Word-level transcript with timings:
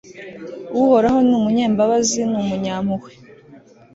uhoraho 0.81 1.19
ni 1.27 1.33
umunyambabazi 1.39 2.21
n'umunyampuhwe 2.31 3.11